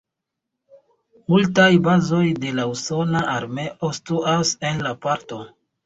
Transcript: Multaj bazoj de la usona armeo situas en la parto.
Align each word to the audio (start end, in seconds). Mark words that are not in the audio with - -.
Multaj 1.33 1.67
bazoj 1.89 2.23
de 2.47 2.55
la 2.63 2.67
usona 2.73 3.25
armeo 3.37 3.95
situas 4.01 4.59
en 4.73 4.87
la 4.91 5.01
parto. 5.09 5.45